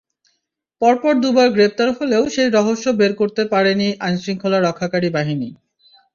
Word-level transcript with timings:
পরপর 0.81 1.13
দুবার 1.23 1.47
গ্রেপ্তার 1.51 1.89
হলেও 1.97 2.23
সেই 2.29 2.49
রহস্য 2.49 2.85
বের 2.99 3.11
করতে 3.15 3.43
পারেনি 3.53 3.87
আইনশৃঙ্খলা 3.99 4.59
রক্ষাকারী 4.59 5.09
বাহিনী। 5.17 5.49